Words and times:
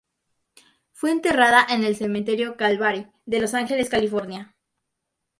Fue 0.93 1.11
enterrada 1.11 1.63
en 1.69 1.83
el 1.83 1.95
Cementerio 1.95 2.57
Calvary 2.57 3.05
de 3.27 3.39
Los 3.39 3.53
Ángeles, 3.53 3.87
California. 3.87 4.55